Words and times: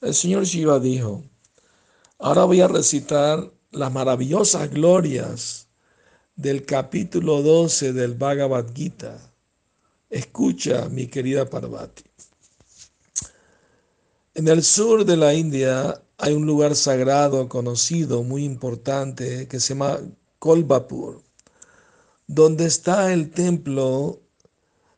El 0.00 0.14
señor 0.14 0.44
Shiva 0.44 0.80
dijo, 0.80 1.22
ahora 2.18 2.44
voy 2.44 2.62
a 2.62 2.68
recitar 2.68 3.52
las 3.70 3.92
maravillosas 3.92 4.70
glorias 4.70 5.68
del 6.36 6.64
capítulo 6.64 7.42
12 7.42 7.92
del 7.92 8.14
Bhagavad 8.14 8.72
Gita. 8.74 9.18
Escucha, 10.08 10.88
mi 10.88 11.06
querida 11.06 11.50
Parvati. 11.50 12.02
En 14.32 14.48
el 14.48 14.62
sur 14.62 15.04
de 15.04 15.18
la 15.18 15.34
India 15.34 16.02
hay 16.16 16.32
un 16.32 16.46
lugar 16.46 16.76
sagrado 16.76 17.46
conocido, 17.50 18.22
muy 18.22 18.44
importante, 18.46 19.48
que 19.48 19.60
se 19.60 19.74
llama 19.74 20.00
Kolbapur, 20.38 21.22
donde 22.26 22.64
está 22.64 23.12
el 23.12 23.32
templo 23.32 24.22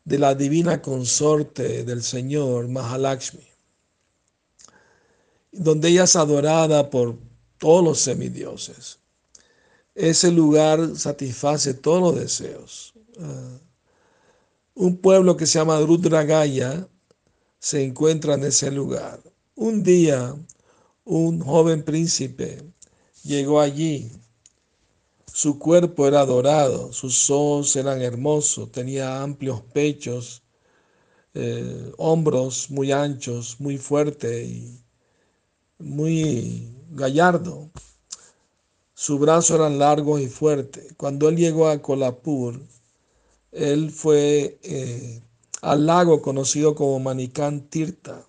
de 0.05 0.21
la 0.21 0.37
divina 0.37 0.81
consorte 0.81 1.83
del 1.83 2.05
Señor, 2.05 2.69
Mahalakshmi, 2.69 3.52
donde 5.63 5.89
ella 5.89 6.05
es 6.05 6.17
adorada 6.17 6.91
por 6.91 7.17
todos 7.59 7.85
los 7.85 7.99
semidioses. 8.01 8.99
Ese 9.95 10.31
lugar 10.31 10.97
satisface 10.97 11.75
todos 11.75 12.01
los 12.01 12.21
deseos. 12.21 12.95
Uh, 13.19 13.59
un 14.75 14.97
pueblo 14.97 15.37
que 15.37 15.47
se 15.47 15.59
llama 15.59 15.79
Rudragaya 15.81 16.89
se 17.59 17.85
encuentra 17.85 18.35
en 18.35 18.45
ese 18.45 18.71
lugar. 18.71 19.21
Un 19.55 19.83
día, 19.83 20.35
un 21.05 21.41
joven 21.41 21.85
príncipe 21.85 22.63
llegó 23.23 23.61
allí. 23.61 24.11
Su 25.33 25.59
cuerpo 25.59 26.07
era 26.09 26.27
dorado, 26.27 26.93
sus 26.93 27.31
ojos 27.31 27.77
eran 27.77 28.03
hermosos, 28.03 28.73
tenía 28.73 29.23
amplios 29.23 29.63
pechos, 29.73 30.43
eh, 31.35 31.93
hombros 31.97 32.71
muy 32.71 32.93
anchos, 32.93 33.57
muy 33.59 33.79
fuerte 33.79 34.45
y 34.45 34.82
muy 35.83 36.69
gallardo. 36.91 37.71
Sus 38.95 39.19
brazos 39.19 39.57
eran 39.57 39.79
largos 39.79 40.21
y 40.21 40.29
fuertes. 40.29 40.95
Cuando 40.97 41.29
él 41.29 41.37
llegó 41.37 41.69
a 41.69 41.83
Kolapur, 41.83 42.61
él 43.51 43.91
fue 43.91 44.59
eh, 44.63 45.23
al 45.61 45.87
lago 45.87 46.23
conocido 46.23 46.75
como 46.75 46.99
Manikan 47.01 47.69
Tirta, 47.69 48.27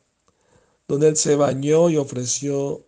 donde 0.88 1.10
él 1.10 1.18
se 1.18 1.36
bañó 1.36 1.90
y 1.90 1.98
ofreció 1.98 2.86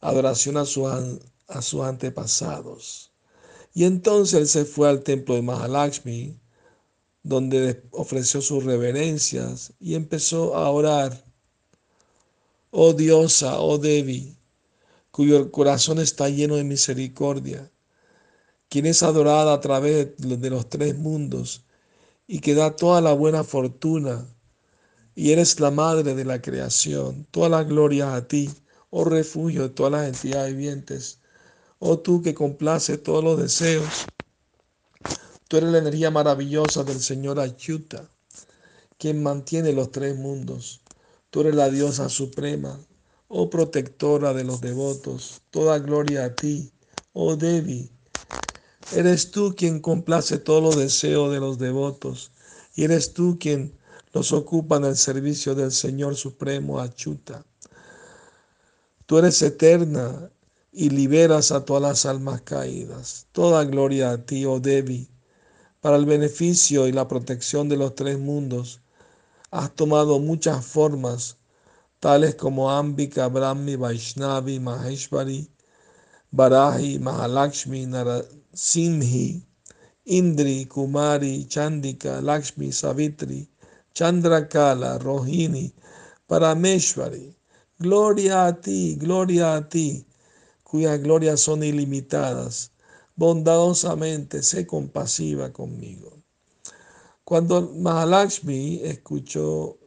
adoración 0.00 0.56
a, 0.56 0.62
a 0.62 1.62
sus 1.62 1.80
antepasados. 1.82 3.12
Y 3.74 3.84
entonces 3.84 4.40
él 4.40 4.48
se 4.48 4.64
fue 4.64 4.88
al 4.88 5.02
templo 5.02 5.34
de 5.34 5.42
Mahalakshmi, 5.42 6.38
donde 7.22 7.82
ofreció 7.92 8.42
sus 8.42 8.64
reverencias 8.64 9.72
y 9.80 9.94
empezó 9.94 10.56
a 10.56 10.70
orar. 10.70 11.31
Oh 12.74 12.94
diosa, 12.94 13.60
oh 13.60 13.76
Devi, 13.76 14.34
cuyo 15.10 15.52
corazón 15.52 15.98
está 15.98 16.30
lleno 16.30 16.56
de 16.56 16.64
misericordia, 16.64 17.70
quien 18.70 18.86
es 18.86 19.02
adorada 19.02 19.52
a 19.52 19.60
través 19.60 20.16
de 20.16 20.48
los 20.48 20.70
tres 20.70 20.96
mundos 20.96 21.66
y 22.26 22.38
que 22.38 22.54
da 22.54 22.74
toda 22.74 23.02
la 23.02 23.12
buena 23.12 23.44
fortuna, 23.44 24.26
y 25.14 25.32
eres 25.32 25.60
la 25.60 25.70
madre 25.70 26.14
de 26.14 26.24
la 26.24 26.40
creación. 26.40 27.26
Toda 27.30 27.50
la 27.50 27.62
gloria 27.62 28.14
a 28.14 28.26
ti, 28.26 28.50
oh 28.88 29.04
refugio 29.04 29.64
de 29.64 29.68
todas 29.68 29.92
las 29.92 30.08
entidades 30.08 30.56
vivientes, 30.56 31.18
oh 31.78 31.98
tú 31.98 32.22
que 32.22 32.32
complace 32.32 32.96
todos 32.96 33.22
los 33.22 33.38
deseos. 33.38 34.06
Tú 35.46 35.58
eres 35.58 35.72
la 35.72 35.78
energía 35.78 36.10
maravillosa 36.10 36.84
del 36.84 37.00
Señor 37.00 37.38
Ayuta, 37.38 38.08
quien 38.96 39.22
mantiene 39.22 39.74
los 39.74 39.92
tres 39.92 40.16
mundos. 40.16 40.81
Tú 41.32 41.40
eres 41.40 41.54
la 41.54 41.70
diosa 41.70 42.08
suprema, 42.08 42.78
oh 43.28 43.48
protectora 43.48 44.34
de 44.34 44.44
los 44.44 44.60
devotos. 44.60 45.40
Toda 45.50 45.78
gloria 45.78 46.26
a 46.26 46.34
ti, 46.34 46.70
oh 47.14 47.36
Devi, 47.36 47.90
Eres 48.94 49.30
tú 49.30 49.54
quien 49.56 49.80
complace 49.80 50.36
todos 50.36 50.62
los 50.62 50.76
deseos 50.76 51.32
de 51.32 51.40
los 51.40 51.58
devotos 51.58 52.30
y 52.74 52.84
eres 52.84 53.14
tú 53.14 53.38
quien 53.40 53.72
los 54.12 54.32
ocupa 54.32 54.76
en 54.76 54.84
el 54.84 54.96
servicio 54.98 55.54
del 55.54 55.72
Señor 55.72 56.14
Supremo 56.14 56.78
Achuta. 56.78 57.42
Tú 59.06 59.16
eres 59.16 59.40
eterna 59.40 60.30
y 60.72 60.90
liberas 60.90 61.52
a 61.52 61.64
todas 61.64 61.82
las 61.82 62.04
almas 62.04 62.42
caídas. 62.42 63.26
Toda 63.32 63.64
gloria 63.64 64.10
a 64.10 64.18
ti, 64.26 64.44
oh 64.44 64.60
Devi, 64.60 65.08
para 65.80 65.96
el 65.96 66.04
beneficio 66.04 66.86
y 66.86 66.92
la 66.92 67.08
protección 67.08 67.70
de 67.70 67.78
los 67.78 67.94
tres 67.94 68.18
mundos. 68.18 68.81
Has 69.52 69.70
tomado 69.76 70.18
muchas 70.18 70.64
formas, 70.64 71.36
tales 72.00 72.36
como 72.36 72.70
Ambika, 72.70 73.28
Brahmi, 73.28 73.76
Vaishnavi, 73.76 74.58
Maheshwari, 74.58 75.46
Barahi, 76.34 76.98
Mahalakshmi, 76.98 77.86
Narad 77.86 78.26
Simhi, 78.54 79.42
Indri, 80.06 80.66
Kumari, 80.66 81.46
Chandika, 81.46 82.22
Lakshmi, 82.22 82.72
Savitri, 82.72 83.46
Chandrakala, 83.94 84.98
Rohini, 84.98 85.72
Parameshwari. 86.28 87.34
Gloria 87.78 88.46
a 88.46 88.52
ti, 88.54 88.96
gloria 88.96 89.56
a 89.56 89.68
ti, 89.68 90.06
cuyas 90.64 90.98
glorias 91.02 91.40
son 91.42 91.62
ilimitadas. 91.62 92.70
Bondadosamente, 93.16 94.42
sé 94.42 94.66
compasiva 94.66 95.52
conmigo. 95.52 96.21
Cuando 97.24 97.72
Mahalakshmi 97.76 98.80
escuchó 98.82 99.78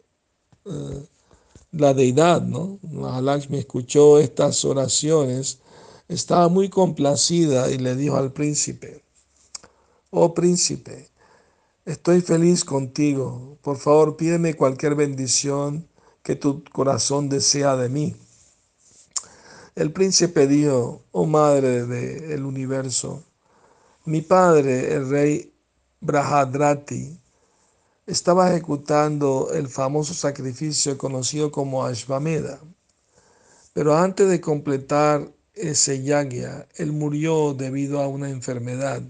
uh, 0.66 1.06
la 1.72 1.94
deidad, 1.94 2.41
¿no? 2.41 2.79
Mahalakshmi 2.81 3.57
escuchó 3.57 4.19
estas 4.19 4.63
oraciones, 4.63 5.59
estaba 6.07 6.47
muy 6.47 6.69
complacida 6.69 7.69
y 7.69 7.78
le 7.78 7.95
dijo 7.95 8.16
al 8.16 8.31
príncipe, 8.31 9.03
oh 10.12 10.34
príncipe, 10.34 11.09
estoy 11.84 12.22
feliz 12.22 12.63
contigo, 12.63 13.57
por 13.62 13.78
favor 13.78 14.16
pídeme 14.16 14.53
cualquier 14.53 14.95
bendición 14.95 15.88
que 16.24 16.35
tu 16.35 16.63
corazón 16.63 17.28
desea 17.28 17.75
de 17.75 17.90
mí. 17.90 18.16
El 19.75 19.91
príncipe 19.91 20.47
dijo, 20.47 21.03
oh 21.12 21.25
madre 21.25 21.85
del 21.85 22.45
universo, 22.45 23.24
mi 24.06 24.22
padre, 24.22 24.94
el 24.94 25.09
rey 25.09 25.53
Brahadrati, 26.00 27.19
estaba 28.06 28.52
ejecutando 28.52 29.50
el 29.54 29.68
famoso 29.68 30.14
sacrificio 30.14 30.98
conocido 30.98 31.52
como 31.52 31.86
Ashvamedha. 31.86 32.60
Pero 33.74 33.98
antes 33.98 34.30
de 34.30 34.40
completar 34.40 35.32
ese 35.54 36.04
Yagya, 36.04 36.68
él 36.76 36.92
murió 36.92 37.54
debido 37.54 38.02
a 38.02 38.08
una 38.08 38.30
enfermedad. 38.30 39.02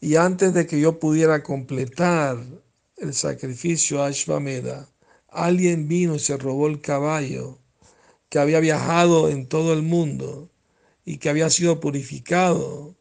Y 0.00 0.16
antes 0.16 0.54
de 0.54 0.66
que 0.66 0.80
yo 0.80 0.98
pudiera 0.98 1.42
completar 1.42 2.38
el 2.96 3.14
sacrificio 3.14 4.02
a 4.02 4.08
Ashvamedha, 4.08 4.88
alguien 5.28 5.86
vino 5.86 6.14
y 6.14 6.18
se 6.18 6.36
robó 6.36 6.66
el 6.66 6.80
caballo 6.80 7.58
que 8.28 8.38
había 8.38 8.60
viajado 8.60 9.28
en 9.28 9.46
todo 9.46 9.72
el 9.72 9.82
mundo 9.82 10.50
y 11.04 11.18
que 11.18 11.28
había 11.28 11.48
sido 11.50 11.78
purificado 11.78 12.96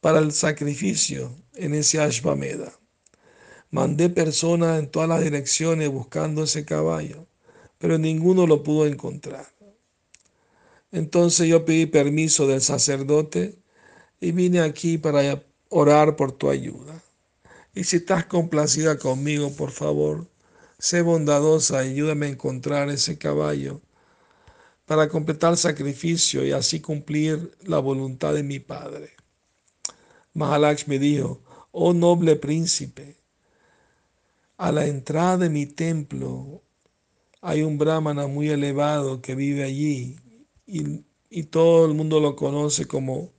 para 0.00 0.20
el 0.20 0.32
sacrificio 0.32 1.34
en 1.54 1.74
ese 1.74 2.00
Ashvamedha. 2.00 2.72
Mandé 3.70 4.08
personas 4.08 4.78
en 4.78 4.90
todas 4.90 5.08
las 5.08 5.22
direcciones 5.22 5.90
buscando 5.90 6.44
ese 6.44 6.64
caballo, 6.64 7.26
pero 7.78 7.98
ninguno 7.98 8.46
lo 8.46 8.62
pudo 8.62 8.86
encontrar. 8.86 9.46
Entonces 10.90 11.48
yo 11.48 11.64
pedí 11.64 11.86
permiso 11.86 12.46
del 12.46 12.62
sacerdote 12.62 13.58
y 14.20 14.32
vine 14.32 14.60
aquí 14.60 14.96
para 14.96 15.42
orar 15.68 16.16
por 16.16 16.32
tu 16.32 16.48
ayuda. 16.48 17.02
Y 17.74 17.84
si 17.84 17.96
estás 17.96 18.24
complacida 18.24 18.98
conmigo, 18.98 19.52
por 19.54 19.70
favor, 19.70 20.26
sé 20.78 21.02
bondadosa 21.02 21.84
y 21.84 21.90
ayúdame 21.90 22.26
a 22.26 22.30
encontrar 22.30 22.88
ese 22.88 23.18
caballo 23.18 23.82
para 24.86 25.10
completar 25.10 25.52
el 25.52 25.58
sacrificio 25.58 26.44
y 26.44 26.52
así 26.52 26.80
cumplir 26.80 27.52
la 27.64 27.78
voluntad 27.78 28.32
de 28.32 28.42
mi 28.42 28.58
Padre. 28.58 29.10
Mahalakshmi 30.32 30.98
dijo, 30.98 31.42
oh 31.72 31.92
noble 31.92 32.36
príncipe, 32.36 33.17
a 34.58 34.72
la 34.72 34.86
entrada 34.86 35.38
de 35.38 35.50
mi 35.50 35.66
templo 35.66 36.62
hay 37.40 37.62
un 37.62 37.78
brahmana 37.78 38.26
muy 38.26 38.50
elevado 38.50 39.22
que 39.22 39.34
vive 39.34 39.64
allí 39.64 40.16
y, 40.66 41.04
todo 41.44 41.86
el 41.86 41.94
mundo 41.94 42.20
lo 42.20 42.34
conoce 42.36 42.86
como 42.86 43.30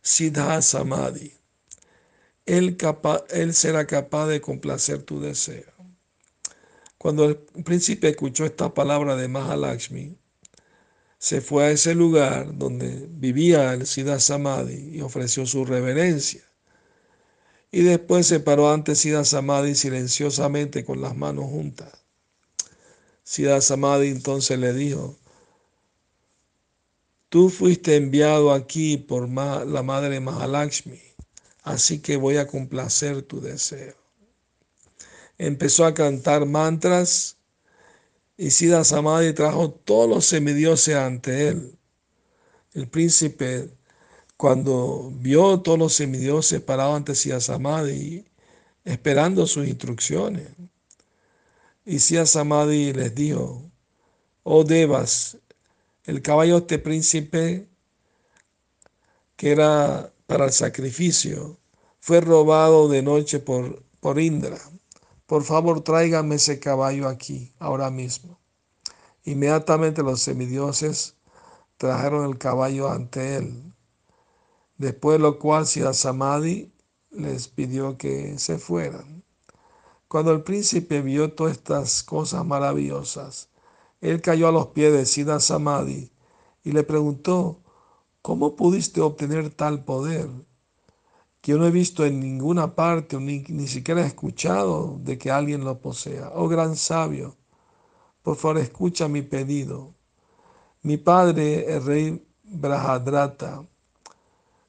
Siddha 0.00 0.62
Samadhi. 0.62 1.32
Él, 2.46 2.76
él 3.30 3.54
será 3.54 3.86
capaz 3.86 4.28
de 4.28 4.40
complacer 4.40 5.02
tu 5.02 5.20
deseo. 5.20 5.72
Cuando 6.96 7.26
el 7.26 7.36
príncipe 7.36 8.08
escuchó 8.08 8.44
esta 8.46 8.72
palabra 8.72 9.16
de 9.16 9.28
Mahalakshmi, 9.28 10.16
se 11.18 11.40
fue 11.40 11.64
a 11.64 11.70
ese 11.70 11.94
lugar 11.94 12.56
donde 12.56 13.06
vivía 13.10 13.74
el 13.74 13.86
Siddha 13.86 14.20
Samadhi 14.20 14.96
y 14.96 15.00
ofreció 15.02 15.44
su 15.46 15.64
reverencia. 15.64 16.42
Y 17.74 17.82
después 17.82 18.28
se 18.28 18.38
paró 18.38 18.70
ante 18.70 18.94
Siddha 18.94 19.24
Samadhi 19.24 19.74
silenciosamente 19.74 20.84
con 20.84 21.00
las 21.00 21.16
manos 21.16 21.46
juntas. 21.46 22.04
Siddha 23.24 23.60
Samadhi 23.60 24.10
entonces 24.10 24.60
le 24.60 24.72
dijo, 24.72 25.18
tú 27.30 27.50
fuiste 27.50 27.96
enviado 27.96 28.52
aquí 28.52 28.96
por 28.96 29.28
la 29.28 29.82
madre 29.82 30.20
Mahalakshmi, 30.20 31.00
así 31.64 31.98
que 31.98 32.16
voy 32.16 32.36
a 32.36 32.46
complacer 32.46 33.22
tu 33.22 33.40
deseo. 33.40 33.96
Empezó 35.36 35.84
a 35.84 35.94
cantar 35.94 36.46
mantras 36.46 37.38
y 38.36 38.52
Siddha 38.52 38.84
Samadhi 38.84 39.32
trajo 39.32 39.72
todos 39.72 40.08
los 40.08 40.24
semidioses 40.26 40.94
ante 40.94 41.48
él. 41.48 41.76
El 42.72 42.86
príncipe, 42.86 43.68
cuando 44.36 45.12
vio 45.14 45.60
todos 45.60 45.78
los 45.78 45.94
semidioses 45.94 46.60
parados 46.60 46.96
ante 46.96 47.14
Siddha 47.14 47.40
Samadhi, 47.40 48.24
esperando 48.84 49.46
sus 49.46 49.66
instrucciones, 49.66 50.48
y 51.84 51.98
Siddha 51.98 52.26
Samadhi 52.26 52.92
les 52.92 53.14
dijo, 53.14 53.62
oh 54.42 54.64
Devas, 54.64 55.38
el 56.04 56.22
caballo 56.22 56.54
de 56.54 56.60
este 56.60 56.78
príncipe, 56.78 57.68
que 59.36 59.52
era 59.52 60.12
para 60.26 60.46
el 60.46 60.52
sacrificio, 60.52 61.58
fue 62.00 62.20
robado 62.20 62.88
de 62.88 63.02
noche 63.02 63.38
por, 63.38 63.82
por 64.00 64.20
Indra. 64.20 64.58
Por 65.26 65.42
favor, 65.42 65.82
tráigame 65.82 66.34
ese 66.34 66.58
caballo 66.60 67.08
aquí, 67.08 67.52
ahora 67.58 67.90
mismo. 67.90 68.38
Inmediatamente 69.24 70.02
los 70.02 70.20
semidioses 70.20 71.14
trajeron 71.78 72.28
el 72.28 72.36
caballo 72.36 72.90
ante 72.90 73.36
él. 73.36 73.73
Después 74.76 75.18
de 75.18 75.22
lo 75.22 75.38
cual 75.38 75.66
Siddha 75.66 75.92
Samadhi 75.92 76.72
les 77.10 77.48
pidió 77.48 77.96
que 77.96 78.38
se 78.38 78.58
fueran. 78.58 79.22
Cuando 80.08 80.32
el 80.32 80.42
príncipe 80.42 81.00
vio 81.00 81.32
todas 81.32 81.52
estas 81.56 82.02
cosas 82.02 82.44
maravillosas, 82.44 83.48
él 84.00 84.20
cayó 84.20 84.48
a 84.48 84.52
los 84.52 84.68
pies 84.68 84.92
de 84.92 85.06
Siddha 85.06 85.40
Samadhi 85.40 86.10
y 86.62 86.72
le 86.72 86.82
preguntó, 86.82 87.60
¿cómo 88.22 88.56
pudiste 88.56 89.00
obtener 89.00 89.50
tal 89.50 89.84
poder? 89.84 90.28
Que 91.40 91.52
yo 91.52 91.58
no 91.58 91.66
he 91.66 91.70
visto 91.70 92.04
en 92.04 92.20
ninguna 92.20 92.74
parte, 92.74 93.18
ni, 93.18 93.44
ni 93.48 93.68
siquiera 93.68 94.02
he 94.02 94.06
escuchado 94.06 94.98
de 95.00 95.18
que 95.18 95.30
alguien 95.30 95.64
lo 95.64 95.80
posea. 95.80 96.30
Oh 96.34 96.48
gran 96.48 96.76
sabio, 96.76 97.36
por 98.22 98.36
favor 98.36 98.58
escucha 98.58 99.08
mi 99.08 99.22
pedido. 99.22 99.94
Mi 100.82 100.96
padre, 100.96 101.74
el 101.74 101.84
rey 101.84 102.26
Brahadrata, 102.42 103.66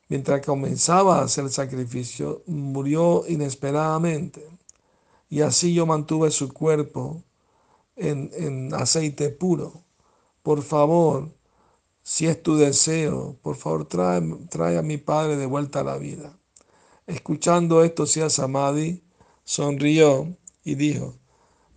mientras 0.07 0.45
comenzaba 0.45 1.19
a 1.19 1.23
hacer 1.23 1.49
sacrificio, 1.49 2.43
murió 2.47 3.23
inesperadamente. 3.27 4.47
Y 5.29 5.41
así 5.41 5.73
yo 5.73 5.85
mantuve 5.85 6.31
su 6.31 6.53
cuerpo 6.53 7.23
en, 7.95 8.73
aceite 8.73 9.29
puro. 9.29 9.83
Por 10.43 10.61
favor, 10.61 11.31
si 12.03 12.27
es 12.27 12.41
tu 12.41 12.55
deseo, 12.55 13.37
por 13.41 13.55
favor 13.55 13.85
trae, 13.85 14.21
trae, 14.49 14.77
a 14.77 14.81
mi 14.81 14.97
padre 14.97 15.37
de 15.37 15.45
vuelta 15.45 15.79
a 15.79 15.83
la 15.83 15.97
vida. 15.97 16.37
Escuchando 17.07 17.83
esto, 17.83 18.05
Sia 18.05 18.29
Samadhi 18.29 19.03
sonrió 19.43 20.35
y 20.63 20.75
dijo, 20.75 21.15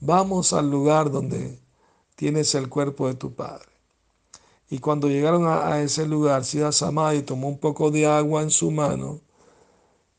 vamos 0.01 0.53
al 0.53 0.71
lugar 0.71 1.11
donde 1.11 1.59
tienes 2.15 2.55
el 2.55 2.69
cuerpo 2.69 3.09
de 3.09 3.15
tu 3.15 3.35
padre. 3.35 3.78
Y 4.71 4.79
cuando 4.81 5.09
llegaron 5.09 5.47
a, 5.47 5.81
ese 5.81 6.07
lugar, 6.07 6.45
Siddha 6.45 6.73
Samadhi 6.73 7.23
tomó 7.23 7.49
un 7.49 7.59
poco 7.59 7.91
de 7.91 8.07
agua 8.07 8.43
en 8.43 8.51
su 8.51 8.71
mano 8.71 9.21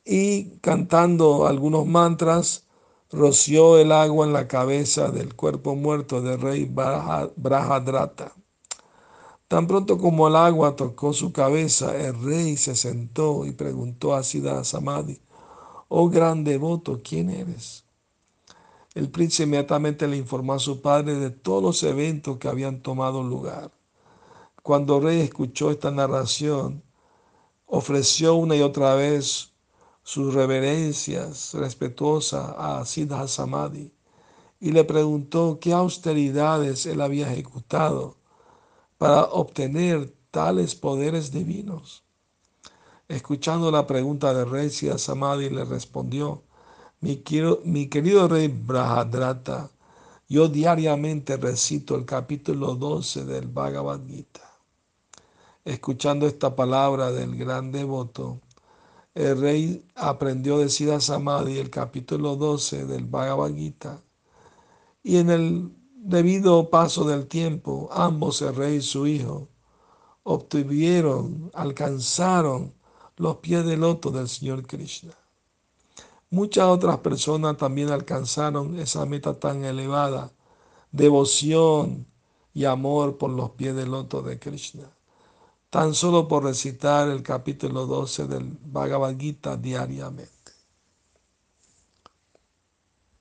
y 0.05 0.57
cantando 0.61 1.45
algunos 1.45 1.85
mantras, 1.85 2.65
roció 3.11 3.77
el 3.77 3.91
agua 3.91 4.25
en 4.25 4.33
la 4.33 4.47
cabeza 4.47 5.11
del 5.11 5.35
cuerpo 5.35 5.75
muerto 5.75 6.21
del 6.21 6.41
rey 6.41 6.65
Brahadrata. 6.65 8.33
Tan 9.47 9.67
pronto 9.67 9.97
como 9.97 10.27
el 10.27 10.35
agua 10.35 10.75
tocó 10.75 11.13
su 11.13 11.31
cabeza, 11.31 11.95
el 11.95 12.19
rey 12.23 12.57
se 12.57 12.75
sentó 12.75 13.45
y 13.45 13.51
preguntó 13.51 14.15
a 14.15 14.23
Siddha 14.23 14.63
Samadhi, 14.63 15.19
oh 15.89 16.09
gran 16.09 16.43
devoto, 16.43 17.01
¿quién 17.03 17.29
eres? 17.29 17.83
El 18.95 19.09
príncipe 19.09 19.43
inmediatamente 19.43 20.07
le 20.07 20.17
informó 20.17 20.53
a 20.53 20.59
su 20.59 20.81
padre 20.81 21.15
de 21.15 21.29
todos 21.29 21.61
los 21.61 21.83
eventos 21.83 22.37
que 22.37 22.47
habían 22.47 22.81
tomado 22.81 23.23
lugar. 23.23 23.71
Cuando 24.63 24.97
el 24.97 25.03
rey 25.03 25.19
escuchó 25.21 25.71
esta 25.71 25.89
narración, 25.89 26.83
ofreció 27.65 28.35
una 28.35 28.55
y 28.55 28.61
otra 28.61 28.95
vez 28.95 29.53
sus 30.03 30.33
reverencias 30.33 31.53
respetuosas 31.53 32.53
a 32.57 32.83
Siddha 32.85 33.27
Samadhi 33.27 33.93
y 34.59 34.71
le 34.71 34.83
preguntó 34.83 35.59
qué 35.61 35.71
austeridades 35.71 36.85
él 36.85 37.01
había 37.01 37.31
ejecutado 37.31 38.17
para 38.97 39.23
obtener 39.25 40.13
tales 40.31 40.75
poderes 40.75 41.31
divinos. 41.31 42.03
Escuchando 43.07 43.71
la 43.71 43.87
pregunta 43.87 44.33
del 44.33 44.49
rey, 44.49 44.69
Siddha 44.69 44.97
Samadhi 44.97 45.49
le 45.49 45.63
respondió, 45.63 46.43
mi, 47.01 47.23
mi 47.63 47.87
querido 47.87 48.27
rey 48.27 48.49
Brahadrata, 48.49 49.71
yo 50.27 50.47
diariamente 50.47 51.37
recito 51.37 51.95
el 51.95 52.05
capítulo 52.05 52.75
12 52.75 53.25
del 53.25 53.47
Bhagavad 53.47 54.05
Gita. 54.05 54.48
Escuchando 55.65 56.25
esta 56.25 56.55
palabra 56.55 57.11
del 57.11 57.35
gran 57.35 57.73
devoto, 57.73 58.39
el 59.13 59.39
rey 59.41 59.85
aprendió 59.93 60.57
de 60.57 60.69
Siddha 60.69 61.01
Samadhi 61.01 61.57
el 61.57 61.69
capítulo 61.69 62.37
12 62.37 62.85
del 62.85 63.03
Bhagavad 63.05 63.53
Gita. 63.53 64.01
Y 65.03 65.17
en 65.17 65.29
el 65.29 65.71
debido 65.95 66.69
paso 66.69 67.03
del 67.03 67.27
tiempo, 67.27 67.89
ambos, 67.91 68.41
el 68.41 68.55
rey 68.55 68.77
y 68.77 68.81
su 68.81 69.05
hijo, 69.05 69.49
obtuvieron, 70.23 71.51
alcanzaron 71.53 72.73
los 73.17 73.37
pies 73.37 73.65
del 73.65 73.81
loto 73.81 74.11
del 74.11 74.29
Señor 74.29 74.65
Krishna. 74.65 75.13
Muchas 76.29 76.67
otras 76.67 76.99
personas 76.99 77.57
también 77.57 77.89
alcanzaron 77.89 78.79
esa 78.79 79.05
meta 79.05 79.37
tan 79.37 79.65
elevada, 79.65 80.31
devoción 80.93 82.07
y 82.53 82.63
amor 82.63 83.17
por 83.17 83.31
los 83.31 83.51
pies 83.51 83.75
del 83.75 83.91
loto 83.91 84.21
de 84.21 84.39
Krishna 84.39 84.89
tan 85.69 85.93
solo 85.93 86.27
por 86.27 86.43
recitar 86.43 87.09
el 87.09 87.21
capítulo 87.21 87.85
12 87.85 88.27
del 88.27 88.57
Bhagavad 88.65 89.17
Gita 89.17 89.55
diariamente. 89.57 90.38